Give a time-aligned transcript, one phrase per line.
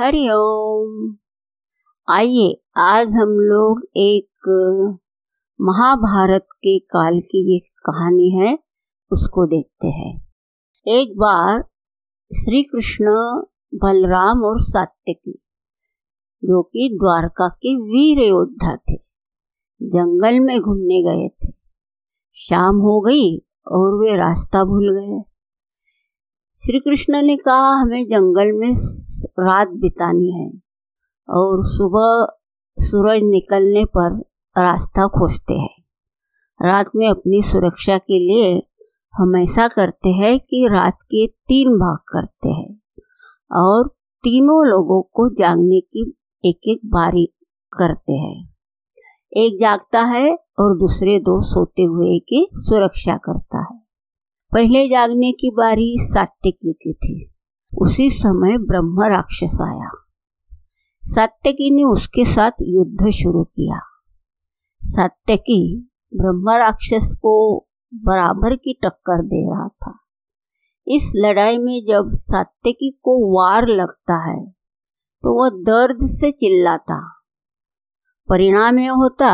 [0.00, 1.16] हरिओम
[2.08, 4.28] आइए, आज हम लोग एक,
[5.60, 8.58] महाभारत के काल की एक कहानी है,
[9.12, 10.34] उसको देखते हैं।
[10.86, 11.62] एक बार
[12.30, 13.04] श्री कृष्ण
[13.74, 15.42] बलराम और सात्यकी,
[16.44, 18.96] जो कि द्वारका के वीर योद्धा थे,
[19.82, 21.52] जंगल में घूमने गए थे।
[22.34, 25.37] शाम हो गई और वे रास्ता भूल गए।
[26.64, 28.72] श्री कृष्ण ने कहा, हमें जंगल में
[29.24, 30.48] रात बितानी है
[31.28, 32.26] और सुबह
[32.84, 34.18] सूरज निकलने पर
[34.58, 35.84] रास्ता खोजते हैं।
[36.62, 38.62] रात में अपनी सुरक्षा के लिए
[39.14, 42.80] हम ऐसा करते हैं कि रात के तीन भाग करते हैं
[43.52, 43.88] और
[44.22, 47.26] तीनों लोगों को जागने की एक एक बारी
[47.72, 48.54] करते हैं।
[49.32, 53.87] एक जागता है और दूसरे दो सोते हुए की सुरक्षा करता है।
[54.52, 57.34] पहले जागने की बारी सात्यकी की थी।
[57.72, 59.90] उसी समय ब्रह्म राक्षस आया।
[61.02, 63.80] सात्यकी ने उसके साथ युद्ध शुरू किया।
[64.80, 67.34] सात्यकी ब्रह्म राक्षस को
[67.94, 69.98] बराबर की टक्कर दे रहा था।
[70.86, 74.50] इस लड़ाई में जब सात्यकी को वार लगता है
[75.24, 77.00] तो वह दर्द से चिल्लाता।
[78.28, 79.32] परिणाम यह होता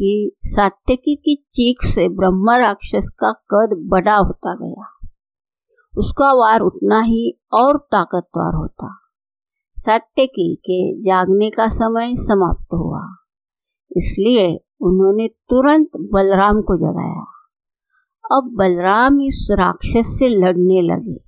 [0.00, 4.86] कि सात्यकी की चीख से ब्रह्म राक्षस का कद बड़ा होता गया।
[5.94, 8.94] उसका वार उतना ही और ताकतवर होता।
[9.76, 13.02] सात्यकी के जागने का समय समाप्त हुआ,
[13.90, 14.48] इसलिए
[14.80, 17.24] उन्होंने तुरंत बलराम को जगाया।
[18.24, 21.18] अब बलराम इस राक्षस से लड़ने लगे,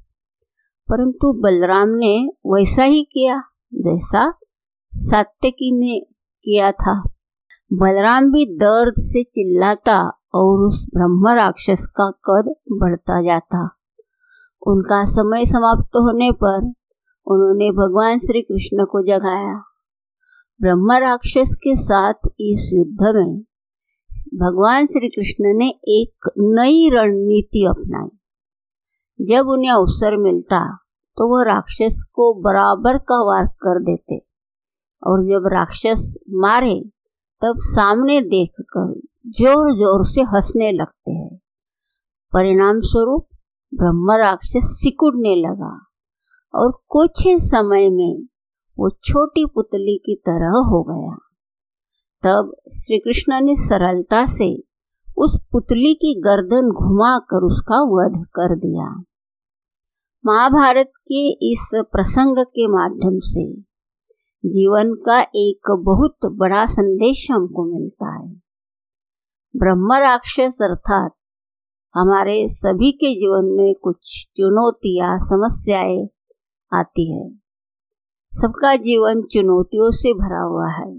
[0.88, 3.42] परंतु बलराम ने वैसा ही किया
[3.82, 4.30] जैसा
[4.92, 5.98] सात्यकी ने
[6.44, 7.02] किया था।
[7.72, 9.98] बलराम भी दर्द से चिल्लाता
[10.34, 13.62] और उस ब्रह्म राक्षस का कद बढ़ता जाता।
[14.66, 16.64] उनका समय समाप्त होने पर
[17.26, 19.54] उन्होंने भगवान श्री कृष्ण को जगाया।
[20.60, 23.40] ब्रह्म राक्षस के साथ इस युद्ध में
[24.34, 30.78] भगवान श्री कृष्ण ने एक नई रणनीति अपनाई। जब उन्हें अवसर मिलता
[31.18, 34.18] तो वह राक्षस को बराबर का वार कर देते
[35.02, 36.92] और जब राक्षस मारे
[37.42, 38.92] तब सामने देखकर
[39.39, 41.39] ज़ोर ज़ोर से हंसने लगते हैं।
[42.33, 43.27] परिणाम स्वरूप
[43.73, 45.73] ब्रह्म राक्षस सिकुड़ने लगा
[46.55, 48.23] और कुछ ही समय में
[48.79, 51.14] वो छोटी पुतली की तरह हो गया।
[52.23, 54.53] तब श्री कृष्ण ने सरलता से
[55.17, 58.86] उस पुतली की गर्दन घुमाकर उसका वध कर दिया।
[60.24, 63.45] महाभारत के इस प्रसंग के माध्यम से
[64.45, 68.29] जीवन का एक बहुत बड़ा संदेश हमको मिलता है।
[69.55, 71.14] ब्रह्म राक्षस अर्थात
[71.95, 76.08] हमारे सभी के जीवन में कुछ चुनौतियाँ, समस्याएँ
[76.73, 77.29] आती है।
[78.33, 80.91] सबका जीवन चुनौतियों से भरा हुआ है।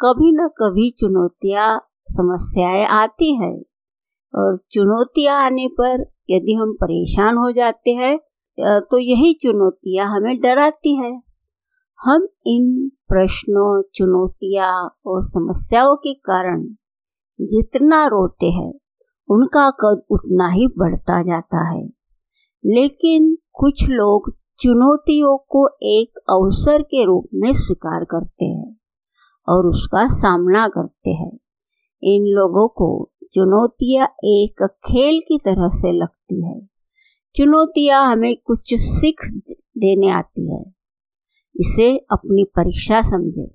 [0.00, 1.78] कभी न कभी चुनौतियाँ,
[2.08, 3.52] समस्याएँ आती है
[4.34, 8.18] और चुनौतियाँ आने पर यदि हम परेशान हो जाते हैं
[8.58, 11.25] तो यही चुनौतियाँ हमें डराती है।
[12.02, 16.62] हम इन प्रश्नों, चुनौतियाँ और समस्याओं के कारण
[17.40, 18.74] जितना रोते हैं,
[19.30, 21.88] उनका कद उतना ही बढ़ता जाता है।
[22.66, 28.76] लेकिन कुछ लोग चुनौतियों को एक अवसर के रूप में स्वीकार करते हैं
[29.48, 31.38] और उसका सामना करते हैं।
[32.02, 36.68] इन लोगों को चुनौतियाँ एक खेल की तरह से लगती है।
[37.36, 39.42] चुनौतियाँ हमें कुछ सीख
[39.78, 40.75] देने आती है।
[41.60, 43.54] इसे अपनी परीक्षा समझे।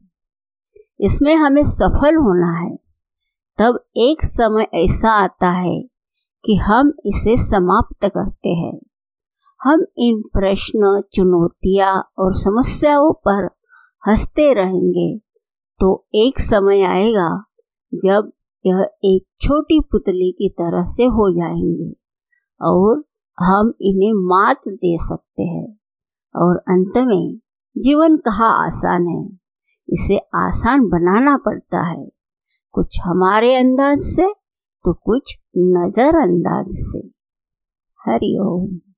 [1.00, 2.76] इसमें हमें सफल होना है।
[3.58, 5.82] तब एक समय ऐसा आता है
[6.46, 8.80] कि हम इसे समाप्त करते हैं।
[9.64, 13.50] हम इन प्रश्न, चुनौतियाँ और समस्याओं पर
[14.08, 15.22] हँसते रहेंगे
[15.80, 17.44] तो एक समय आएगा
[17.94, 18.32] जब
[18.66, 21.96] यह एक छोटी पुतली की तरह से हो जाएँगे
[22.62, 23.04] और
[23.40, 25.78] हम इन्हें मात दे सकते हैं।
[26.36, 27.40] और अंत में
[27.78, 29.26] जीवन कहा आसान है?
[29.90, 32.10] इसे आसान बनाना पड़ता है।
[32.72, 34.34] कुछ हमारे अंदाज से
[34.86, 37.00] तो कुछ नजरअंदाज से।
[38.08, 38.91] हरिओम